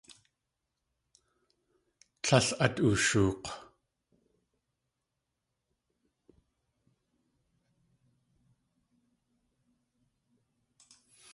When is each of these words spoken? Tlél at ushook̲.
Tlél 2.23 2.47
at 2.65 2.75
ushook̲. 2.87 3.45